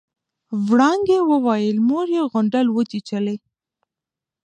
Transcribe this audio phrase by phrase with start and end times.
[0.67, 3.37] وړانګې وويل مور يې غونډل وچېچلې.